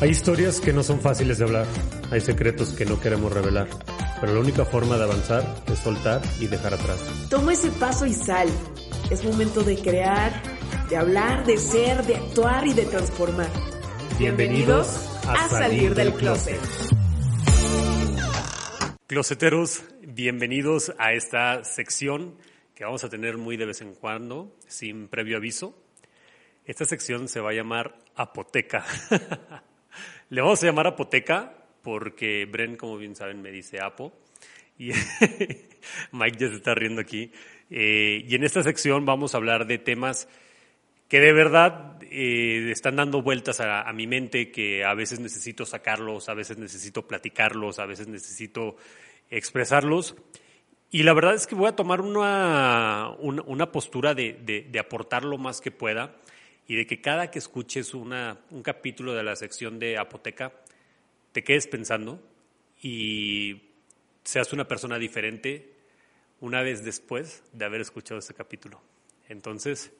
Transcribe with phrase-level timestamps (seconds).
[0.00, 1.66] Hay historias que no son fáciles de hablar,
[2.10, 3.66] hay secretos que no queremos revelar,
[4.20, 7.00] pero la única forma de avanzar es soltar y dejar atrás.
[7.30, 8.48] Toma ese paso y sal.
[9.10, 10.42] Es momento de crear,
[10.90, 13.48] de hablar, de ser, de actuar y de transformar.
[14.18, 16.60] Bienvenidos a Salir del Closet.
[19.06, 22.36] Closeteros, bienvenidos a esta sección
[22.74, 25.85] que vamos a tener muy de vez en cuando, sin previo aviso.
[26.66, 28.84] Esta sección se va a llamar Apoteca.
[30.30, 34.12] Le vamos a llamar Apoteca porque Bren, como bien saben, me dice Apo.
[34.76, 34.90] Y
[36.10, 37.30] Mike ya se está riendo aquí.
[37.70, 40.28] Eh, y en esta sección vamos a hablar de temas
[41.06, 46.28] que de verdad eh, están dando vueltas a, mi mente, que a veces necesito sacarlos,
[46.28, 48.74] a veces necesito platicarlos, a veces necesito
[49.30, 50.16] expresarlos.
[50.90, 54.78] Y la verdad es que voy a tomar una, una, una postura de, de, de,
[54.80, 56.16] aportar lo más que pueda
[56.68, 60.52] y de que cada que escuches una, un capítulo de la sección de Apoteca,
[61.32, 62.20] te quedes pensando
[62.82, 63.62] y
[64.24, 65.72] seas una persona diferente
[66.40, 68.80] una vez después de haber escuchado este capítulo.
[69.28, 69.92] Entonces,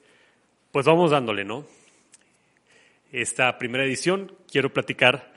[0.71, 1.65] pues vamos dándole, ¿no?
[3.11, 5.33] Esta primera edición quiero platicar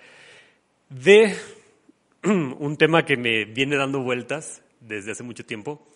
[0.88, 1.36] de
[2.24, 5.86] un tema que me viene dando vueltas desde hace mucho tiempo,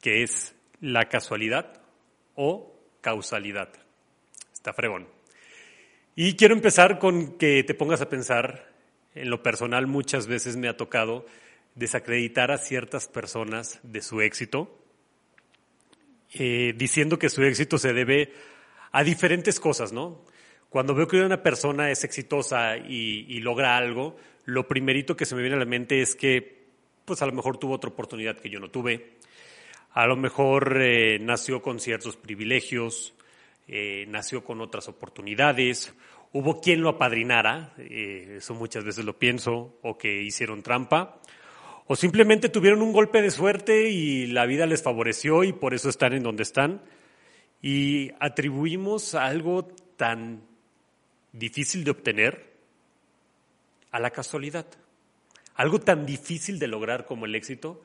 [0.00, 1.80] que es la casualidad
[2.34, 3.85] o causalidad.
[4.72, 5.08] Fregón.
[6.14, 8.72] Y quiero empezar con que te pongas a pensar,
[9.14, 11.26] en lo personal muchas veces me ha tocado
[11.74, 14.78] desacreditar a ciertas personas de su éxito,
[16.32, 18.32] eh, diciendo que su éxito se debe
[18.92, 20.24] a diferentes cosas, ¿no?
[20.70, 25.34] Cuando veo que una persona es exitosa y, y logra algo, lo primerito que se
[25.34, 26.56] me viene a la mente es que
[27.04, 29.16] pues a lo mejor tuvo otra oportunidad que yo no tuve,
[29.92, 33.14] a lo mejor eh, nació con ciertos privilegios,
[33.68, 35.94] eh, nació con otras oportunidades,
[36.32, 41.20] hubo quien lo apadrinara, eh, eso muchas veces lo pienso, o que hicieron trampa,
[41.86, 45.88] o simplemente tuvieron un golpe de suerte y la vida les favoreció y por eso
[45.88, 46.82] están en donde están.
[47.62, 49.64] Y atribuimos algo
[49.96, 50.42] tan
[51.32, 52.52] difícil de obtener
[53.92, 54.66] a la casualidad.
[55.54, 57.82] Algo tan difícil de lograr como el éxito,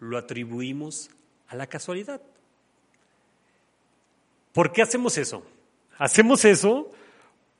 [0.00, 1.10] lo atribuimos
[1.48, 2.22] a la casualidad.
[4.52, 5.44] ¿Por qué hacemos eso?
[5.98, 6.90] Hacemos eso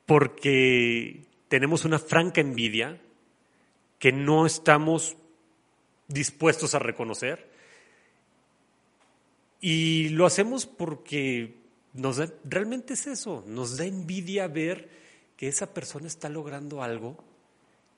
[0.07, 3.01] porque tenemos una franca envidia
[3.99, 5.17] que no estamos
[6.09, 7.51] dispuestos a reconocer.
[9.61, 11.55] Y lo hacemos porque
[11.93, 14.89] nos da, realmente es eso, nos da envidia ver
[15.37, 17.23] que esa persona está logrando algo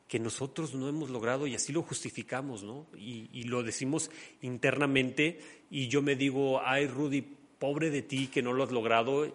[0.09, 2.87] que nosotros no hemos logrado y así lo justificamos, ¿no?
[2.97, 4.11] Y, y, lo decimos
[4.43, 5.41] internamente
[5.71, 7.25] y yo me digo, ay Rudy,
[7.65, 9.27] pobre de ti que no lo has logrado,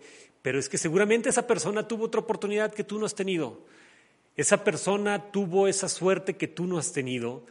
[0.44, 3.66] pero es que seguramente esa persona tuvo otra oportunidad que tú no has tenido.
[4.36, 7.48] Esa persona tuvo esa suerte que tú no has tenido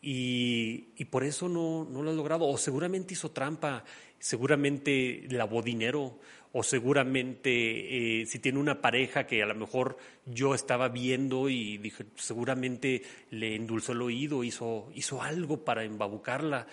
[0.00, 2.46] y, y por eso no, no lo has logrado.
[2.46, 3.84] O seguramente hizo trampa,
[4.18, 6.18] seguramente lavó dinero,
[6.52, 11.76] o seguramente eh, si tiene una pareja que a lo mejor yo estaba viendo y
[11.76, 16.66] dije, seguramente le endulzó el oído, hizo, hizo algo para embabucarla.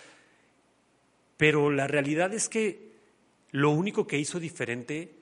[1.35, 2.94] Pero la realidad es que
[3.55, 5.15] lo único que hizo diferente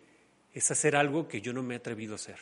[0.53, 2.39] es hacer algo que yo no me he atrevido a hacer.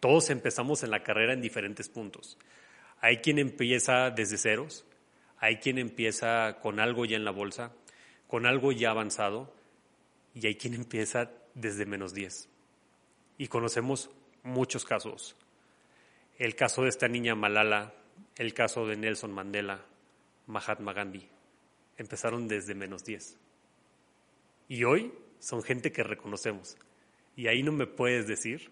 [0.00, 2.38] Todos empezamos en la carrera en diferentes puntos.
[3.00, 4.84] Hay quien empieza desde ceros,
[5.38, 7.70] hay quien empieza con algo ya en la bolsa,
[8.26, 9.54] con algo ya avanzado,
[10.34, 12.48] y hay quien empieza desde menos 10.
[13.38, 14.10] Y conocemos
[14.42, 15.36] muchos casos.
[16.36, 17.94] El caso de esta niña Malala,
[18.34, 19.84] el caso de Nelson Mandela,
[20.48, 21.28] Mahatma Gandhi,
[21.96, 23.36] empezaron desde menos 10.
[24.68, 26.76] Y hoy son gente que reconocemos.
[27.36, 28.70] Y ahí no me puedes decir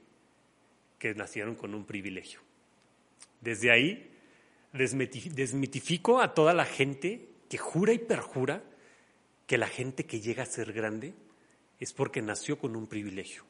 [0.99, 2.41] que nacieron con un privilegio.
[3.41, 4.11] Desde ahí
[4.73, 8.63] desmitifico a toda la gente que jura y perjura
[9.47, 11.15] que la gente que llega a ser grande
[11.81, 13.45] es porque nació con un privilegio.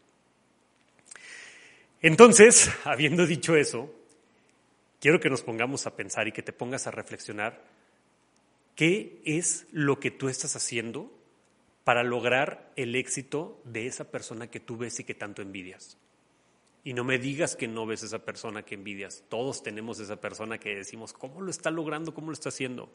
[2.00, 3.92] Entonces, habiendo dicho eso,
[5.00, 7.62] quiero que nos pongamos a pensar y que te pongas a reflexionar
[8.76, 11.12] qué es lo que tú estás haciendo
[11.90, 15.98] para lograr el éxito de esa persona que tú ves y que tanto envidias.
[16.84, 19.25] Y no me digas que no ves esa persona que envidias.
[19.28, 22.14] Todos tenemos esa persona que decimos, ¿cómo lo está logrando?
[22.14, 22.88] ¿Cómo lo está haciendo?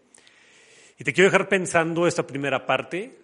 [0.97, 3.17] Y te quiero dejar pensando esta primera parte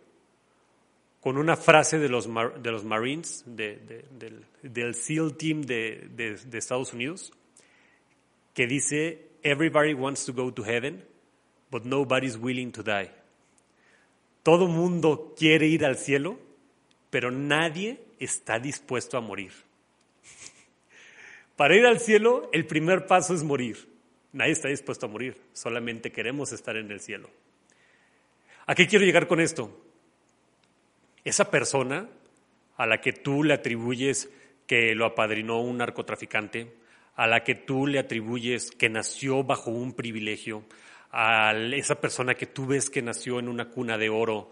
[1.21, 7.31] con una frase de los, Marines, del, del, SEAL Team de, Estados Unidos,
[8.53, 11.05] que dice, Everybody wants to go to heaven,
[11.69, 13.20] but nobody's willing to die.
[14.43, 16.39] Todo mundo quiere ir al cielo,
[17.09, 19.51] pero nadie está dispuesto a morir.
[21.55, 23.87] Para ir al cielo, el primer paso es morir.
[24.33, 27.29] Nadie está dispuesto a morir, solamente queremos estar en el cielo.
[28.65, 29.77] ¿A qué quiero llegar con esto?
[31.25, 32.09] Esa persona
[32.77, 34.29] a la que tú le atribuyes
[34.65, 36.73] que lo apadrinó un narcotraficante,
[37.15, 40.63] a la que tú le atribuyes que nació bajo un privilegio,
[41.11, 44.51] a esa persona que tú ves que nació en una cuna de oro,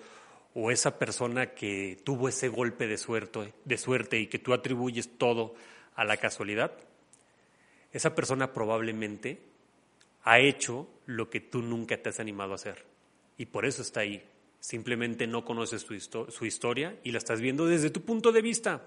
[0.54, 5.18] o esa persona que tuvo ese golpe de suerte, de suerte y que tú atribuyes
[5.18, 5.54] todo
[5.96, 6.72] a la casualidad,
[7.92, 9.40] esa persona probablemente
[10.24, 12.86] ha hecho lo que tú nunca te has animado a hacer.
[13.38, 14.24] Y por eso está ahí.
[14.60, 18.84] Simplemente no conoces su, historia y la estás viendo desde tu punto de vista.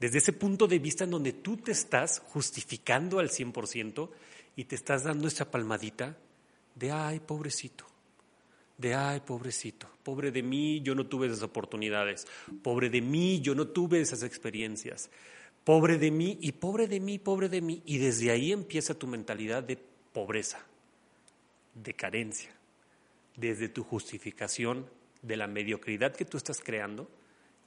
[0.00, 4.08] Desde ese punto de vista en donde tú te estás justificando al 100%
[4.56, 6.16] y te estás dando esa palmadita
[6.74, 7.86] de, ay, pobrecito,
[8.78, 12.26] de, ay, pobrecito, pobre de mí, yo no tuve esas oportunidades,
[12.62, 15.10] pobre de mí, yo no tuve esas experiencias,
[15.64, 17.82] pobre de mí y pobre de mí, pobre de mí.
[17.86, 19.78] Y desde ahí empieza tu mentalidad de
[20.12, 20.64] pobreza,
[21.74, 22.50] de carencia
[23.36, 24.86] desde tu justificación
[25.22, 27.08] de la mediocridad que tú estás creando,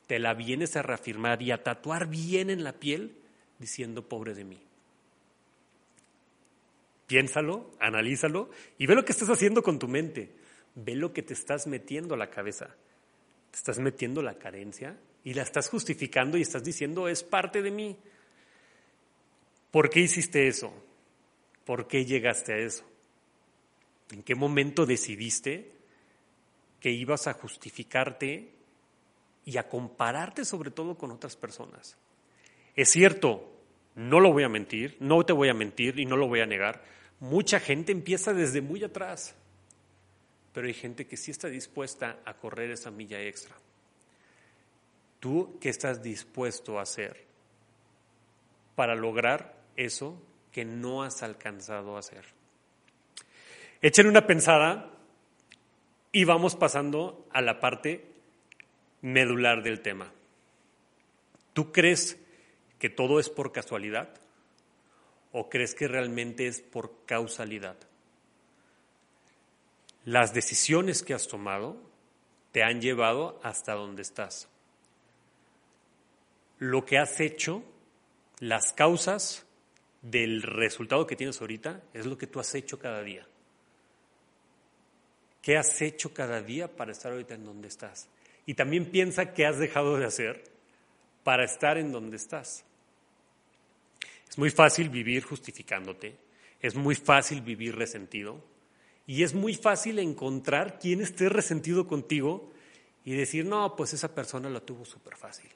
[0.08, 3.16] te la vienes a reafirmar y a tatuar bien en la piel
[3.60, 4.65] diciendo pobre de mí.
[7.08, 10.36] Piénsalo, analízalo y ve lo que estás haciendo con tu mente.
[10.76, 12.76] Ve lo que te estás metiendo a la cabeza.
[13.52, 17.72] Te estás metiendo la carencia y la estás justificando y estás diciendo es parte de
[17.72, 17.98] mí.
[19.72, 20.74] ¿Por qué hiciste eso?
[21.66, 22.86] ¿Por qué llegaste a eso?
[24.12, 25.72] ¿En qué momento decidiste
[26.80, 28.52] que ibas a justificarte
[29.46, 31.98] y a compararte sobre todo con otras personas?
[32.76, 33.55] Es cierto,
[33.96, 36.46] no lo voy a mentir, no te voy a mentir y no lo voy a
[36.46, 36.84] negar.
[37.20, 39.36] Mucha gente empieza desde muy atrás,
[40.54, 43.56] pero hay gente que sí está dispuesta a correr esa milla extra.
[45.20, 47.26] ¿Tú qué estás dispuesto a hacer
[48.76, 50.22] para lograr eso
[50.52, 52.26] que no has alcanzado a hacer?
[53.82, 54.92] Echen una pensada
[56.12, 58.06] y vamos pasando a la parte
[59.02, 60.12] medular del tema.
[61.54, 62.18] ¿Tú crees
[62.86, 64.10] que todo es por casualidad
[65.32, 67.76] o crees que realmente es por causalidad?
[70.04, 71.78] Las decisiones que has tomado
[72.52, 74.48] te han llevado hasta donde estás.
[76.60, 77.64] Lo que has hecho,
[78.38, 79.48] las causas
[80.04, 83.26] del resultado que tienes ahorita, es lo que tú has hecho cada día.
[85.42, 88.10] ¿Qué has hecho cada día para estar ahorita en donde estás?
[88.46, 90.44] Y también piensa qué has dejado de hacer
[91.24, 92.64] para estar en donde estás.
[94.30, 96.16] Es muy fácil vivir justificándote,
[96.62, 98.44] es muy fácil vivir resentido
[99.08, 102.52] y es muy fácil encontrar quien esté resentido contigo
[103.04, 105.50] y decir, no, pues esa persona la tuvo súper fácil.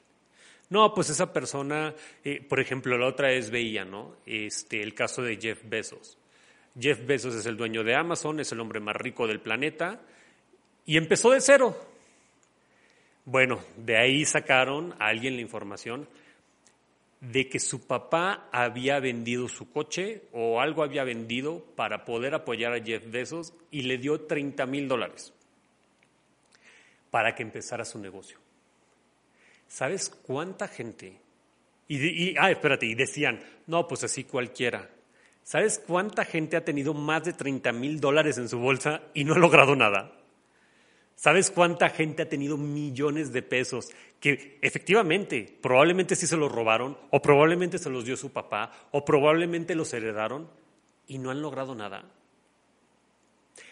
[0.68, 1.92] No, pues esa persona,
[2.24, 4.16] eh, por ejemplo, la otra es veía, ¿no?
[4.24, 6.16] Este, el caso de Jeff Bezos.
[6.78, 10.00] Jeff Bezos es el dueño de Amazon, es el hombre más rico del planeta
[10.86, 11.76] y empezó de cero.
[13.24, 16.08] Bueno, de ahí sacaron a alguien la información
[17.20, 22.72] de que su papá había vendido su coche o algo había vendido para poder apoyar
[22.72, 25.32] a Jeff Bezos y le dio 30 mil dólares
[27.10, 28.38] para que empezara su negocio.
[29.68, 31.20] ¿Sabes cuánta gente?
[31.88, 34.88] Y, y, ah, espérate, y decían, no, pues así cualquiera.
[35.42, 39.34] ¿Sabes cuánta gente ha tenido más de 30 mil dólares en su bolsa y no
[39.34, 40.19] ha logrado nada?
[41.20, 46.96] ¿Sabes cuánta gente ha tenido millones de pesos que efectivamente, probablemente sí se los robaron,
[47.10, 50.48] o probablemente se los dio su papá, o probablemente los heredaron
[51.06, 52.04] y no han logrado nada?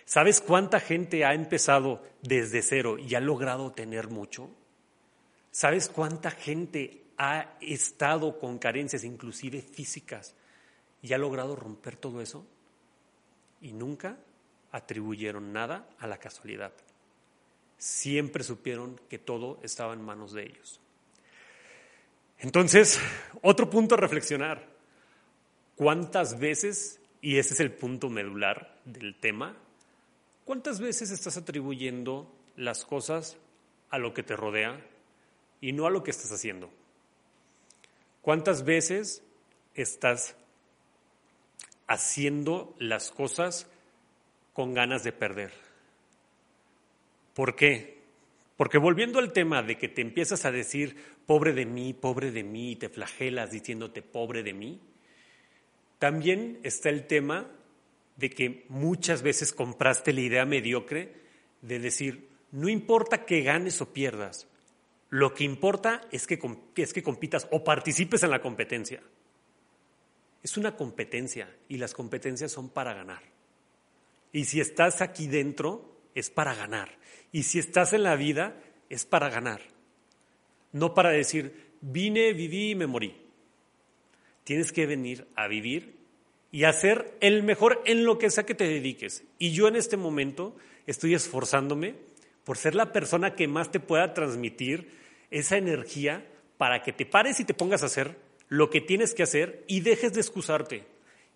[0.04, 4.50] ¿Sabes cuánta gente ha empezado desde cero y ha logrado tener mucho?
[5.50, 10.34] ¿Sabes cuánta gente ha estado con carencias, inclusive físicas,
[11.00, 12.46] y ha logrado romper todo eso
[13.62, 14.18] y nunca
[14.70, 16.74] atribuyeron nada a la casualidad.
[17.78, 20.80] Siempre supieron que todo estaba en manos de ellos.
[22.38, 23.00] Entonces,
[23.42, 24.66] otro punto a reflexionar.
[25.76, 29.56] ¿Cuántas veces, y ese es el punto medular del tema,
[30.44, 33.36] cuántas veces estás atribuyendo las cosas
[33.90, 34.80] a lo que te rodea
[35.60, 36.70] y no a lo que estás haciendo.
[38.22, 39.22] ¿Cuántas veces
[39.74, 40.36] estás
[41.86, 43.66] haciendo las cosas
[44.52, 45.67] con ganas de perder?
[47.38, 48.00] ¿Por qué?
[48.56, 52.42] Porque volviendo al tema de que te empiezas a decir, pobre de mí, pobre de
[52.42, 54.80] mí, y te flagelas diciéndote, pobre de mí,
[56.00, 57.48] también está el tema
[58.16, 61.12] de que muchas veces compraste la idea mediocre
[61.62, 64.48] de decir, no importa que ganes o pierdas,
[65.08, 66.40] lo que importa es que,
[66.74, 69.00] es que compitas o participes en la competencia.
[70.42, 73.22] Es una competencia y las competencias son para ganar.
[74.32, 75.87] Y si estás aquí dentro,
[76.18, 76.98] es para ganar.
[77.32, 79.60] Y si estás en la vida, es para ganar.
[80.72, 83.16] No para decir, vine, viví y me morí.
[84.44, 85.96] Tienes que venir a vivir
[86.50, 89.24] y a ser el mejor en lo que sea que te dediques.
[89.38, 90.56] Y yo en este momento
[90.86, 91.94] estoy esforzándome
[92.44, 94.90] por ser la persona que más te pueda transmitir
[95.30, 98.16] esa energía para que te pares y te pongas a hacer
[98.48, 100.84] lo que tienes que hacer y dejes de excusarte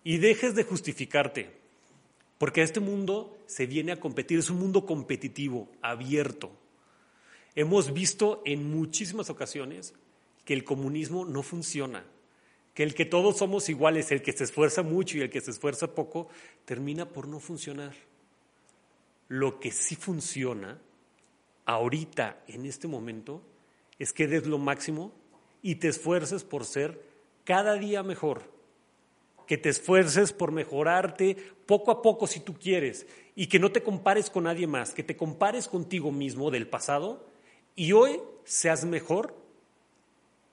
[0.03, 1.62] y dejes de justificarte.
[2.43, 6.51] Porque este mundo se viene a competir, es un mundo competitivo, abierto.
[7.55, 9.93] Hemos visto en muchísimas ocasiones
[10.43, 12.03] que el comunismo no funciona,
[12.73, 15.51] que el que todos somos iguales, el que se esfuerza mucho y el que se
[15.51, 16.27] esfuerza poco,
[16.65, 17.93] termina por no funcionar.
[19.29, 20.81] Lo que sí funciona
[21.63, 23.41] ahorita, en este momento,
[23.99, 25.13] es que des lo máximo
[25.61, 27.01] y te esfuerces por ser
[27.45, 28.51] cada día mejor.
[29.53, 33.05] Que te esfuerces por mejorarte poco a poco si tú quieres
[33.35, 37.23] y que no te compares con nadie más, que te compares contigo mismo del pasado
[37.75, 39.35] y hoy seas mejor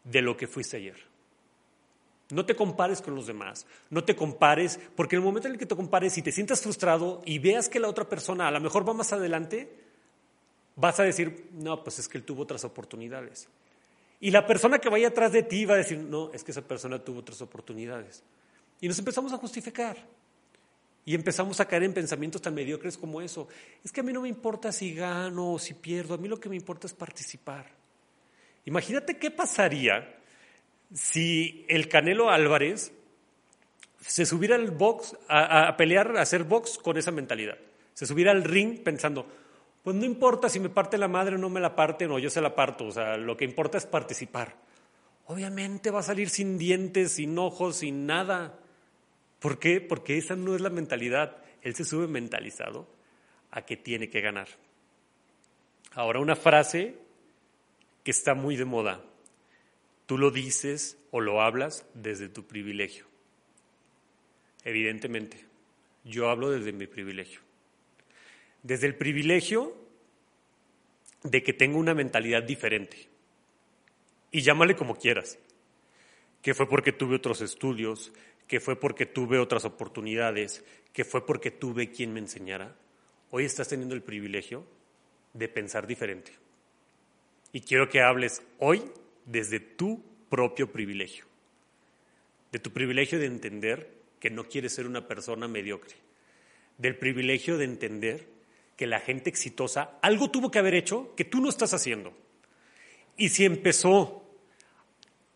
[0.04, 0.97] de lo que fuiste ayer.
[2.28, 5.59] No te compares con los demás, no te compares, porque en el momento en el
[5.59, 8.61] que te compares y te sientas frustrado y veas que la otra persona a lo
[8.61, 9.73] mejor va más adelante,
[10.76, 13.49] vas a decir, no, pues es que él tuvo otras oportunidades.
[14.21, 16.61] Y la persona que vaya atrás de ti va a decir, no, es que esa
[16.61, 18.23] persona tuvo otras oportunidades.
[18.80, 19.96] Y nos empezamos a justificar.
[21.04, 23.49] Y empezamos a caer en pensamientos tan mediocres como eso.
[23.84, 26.38] Es que a mí no me importa si gano o si pierdo, a mí lo
[26.38, 27.66] que me importa es participar.
[28.64, 30.16] Imagínate qué pasaría
[30.92, 32.92] si el Canelo Álvarez
[34.00, 37.58] se subiera al box, a, pelear, a hacer box con esa mentalidad.
[37.94, 39.26] Se subiera al ring pensando,
[39.82, 42.30] pues no importa si me parte la madre o no me la parte, o yo
[42.30, 44.56] se la parto, o sea, lo que importa es participar.
[45.26, 48.58] Obviamente va a salir sin dientes, sin ojos, sin nada.
[49.40, 49.80] ¿Por qué?
[49.80, 51.42] Porque esa no es la mentalidad.
[51.62, 52.87] Él se sube mentalizado
[53.50, 54.49] a que tiene que ganar.
[55.92, 56.97] Ahora una frase
[58.04, 59.02] que está muy de moda.
[60.06, 63.06] Tú lo dices o lo hablas desde tu privilegio.
[64.64, 65.44] Evidentemente,
[66.04, 67.40] yo hablo desde mi privilegio.
[68.62, 69.75] Desde el privilegio
[71.23, 73.09] de que tengo una mentalidad diferente.
[74.30, 75.38] Y llámale como quieras.
[76.42, 78.12] Que fue porque tuve otros estudios,
[78.50, 82.75] que fue porque tuve otras oportunidades, que fue porque tuve quien me enseñara.
[83.30, 84.66] Hoy estás teniendo el privilegio
[85.35, 86.33] de pensar diferente.
[87.52, 88.83] Y quiero que hables hoy
[89.25, 91.26] desde tu propio privilegio.
[92.50, 93.88] De tu privilegio de entender
[94.19, 95.95] que no quieres ser una persona mediocre.
[96.76, 98.26] Del privilegio de entender
[98.76, 102.12] que la gente exitosa algo tuvo que haber hecho que tú no estás haciendo.
[103.16, 104.25] Y si empezó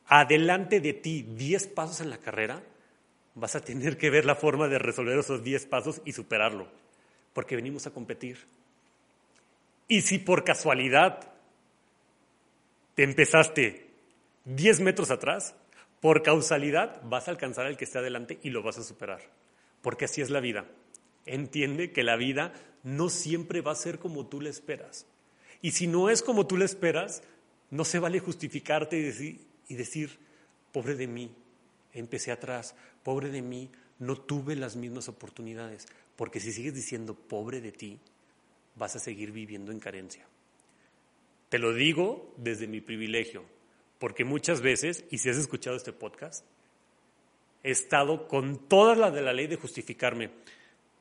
[0.06, 2.60] adelante de ti 10 pasos en la carrera,
[3.34, 6.68] vas a tener que ver la forma de resolver esos 10 pasos y superarlo,
[7.32, 8.38] porque venimos a competir.
[9.88, 11.32] Y si por casualidad
[12.94, 13.90] te empezaste
[14.44, 15.54] 10 metros atrás,
[16.00, 19.20] por causalidad vas a alcanzar al que esté adelante y lo vas a superar,
[19.82, 20.66] porque así es la vida.
[21.26, 25.06] Entiende que la vida no siempre va a ser como tú le esperas.
[25.62, 27.22] Y si no es como tú le esperas,
[27.70, 30.18] no se vale justificarte y decir, y decir,
[30.72, 31.34] pobre de mí,
[31.94, 35.86] empecé atrás, pobre de mí, no tuve las mismas oportunidades.
[36.16, 37.98] Porque si sigues diciendo pobre de ti,
[38.76, 40.26] vas a seguir viviendo en carencia.
[41.48, 43.44] Te lo digo desde mi privilegio,
[43.98, 46.44] porque muchas veces, y si has escuchado este podcast,
[47.62, 50.30] he estado con toda la de la ley de justificarme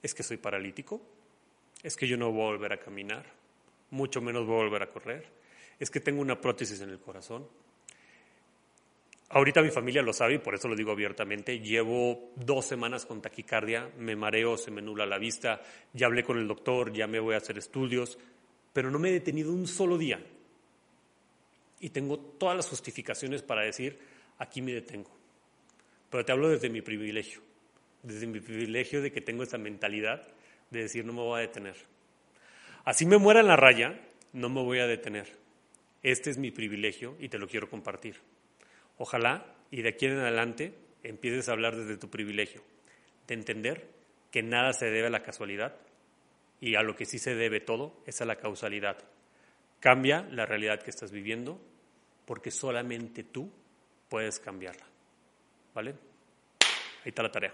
[0.02, 1.02] es que soy paralítico,
[1.82, 3.26] es que yo no voy a volver a caminar,
[3.90, 5.28] mucho menos voy a volver a correr,
[5.80, 7.48] es que tengo una prótesis en el corazón.
[9.34, 11.60] Ahorita mi familia lo sabe y por eso lo digo abiertamente.
[11.60, 15.62] Llevo dos semanas con taquicardia, me mareo, se me nula la vista,
[15.92, 18.18] ya hablé con el doctor, ya me voy a hacer estudios,
[18.72, 20.24] pero no me he detenido un solo día.
[21.80, 24.00] Y tengo todas las justificaciones para decir,
[24.38, 25.12] aquí me detengo.
[26.10, 27.42] Pero te hablo desde mi privilegio
[28.04, 30.28] desde mi privilegio de que tengo esta mentalidad
[30.70, 31.76] de decir no me voy a detener.
[32.84, 34.00] Así me muera en la raya,
[34.34, 35.42] no me voy a detener.
[36.04, 38.18] este es mi privilegio y te lo quiero compartir.
[39.04, 42.62] Ojalá y de aquí en adelante empieces a hablar desde tu privilegio,
[43.28, 43.90] de entender
[44.32, 45.76] que nada se debe a la casualidad
[46.62, 48.98] y a lo que sí se debe todo es a la causalidad.
[49.82, 51.60] Cambia la realidad que estás viviendo
[52.26, 53.52] porque solamente tú
[54.08, 54.86] puedes cambiarla.
[55.74, 55.96] ¿Vale?
[57.04, 57.54] Ahí está la tarea.